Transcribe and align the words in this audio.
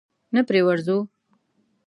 نه 0.33 0.41
پرې 0.47 0.59
ورځو؟ 0.67 0.97